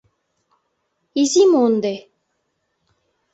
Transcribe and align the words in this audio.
Изи 1.21 1.43
мо 1.51 1.59
ынде? 1.69 1.95